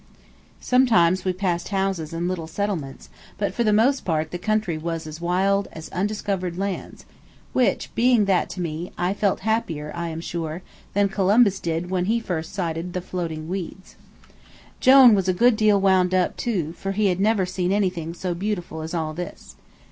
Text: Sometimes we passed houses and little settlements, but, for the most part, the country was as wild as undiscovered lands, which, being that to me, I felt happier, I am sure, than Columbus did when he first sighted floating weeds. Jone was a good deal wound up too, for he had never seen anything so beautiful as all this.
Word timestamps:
Sometimes 0.59 1.25
we 1.25 1.31
passed 1.31 1.67
houses 1.67 2.11
and 2.11 2.27
little 2.27 2.47
settlements, 2.47 3.07
but, 3.37 3.53
for 3.53 3.63
the 3.63 3.71
most 3.71 4.03
part, 4.03 4.31
the 4.31 4.39
country 4.39 4.75
was 4.75 5.05
as 5.05 5.21
wild 5.21 5.67
as 5.73 5.89
undiscovered 5.89 6.57
lands, 6.57 7.05
which, 7.53 7.93
being 7.93 8.25
that 8.25 8.49
to 8.49 8.61
me, 8.61 8.91
I 8.97 9.13
felt 9.13 9.41
happier, 9.41 9.91
I 9.93 10.07
am 10.09 10.19
sure, 10.19 10.63
than 10.95 11.07
Columbus 11.07 11.59
did 11.59 11.91
when 11.91 12.05
he 12.05 12.19
first 12.19 12.51
sighted 12.51 12.99
floating 13.07 13.47
weeds. 13.47 13.95
Jone 14.79 15.13
was 15.13 15.27
a 15.29 15.33
good 15.35 15.55
deal 15.55 15.79
wound 15.79 16.15
up 16.15 16.35
too, 16.35 16.73
for 16.73 16.93
he 16.93 17.05
had 17.05 17.19
never 17.19 17.45
seen 17.45 17.71
anything 17.71 18.15
so 18.15 18.33
beautiful 18.33 18.81
as 18.81 18.95
all 18.95 19.13
this. 19.13 19.55